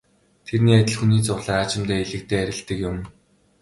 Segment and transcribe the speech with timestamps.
[0.47, 2.97] Тэрний адил хүний зовлон аажимдаа элэгдэн арилдаг юм.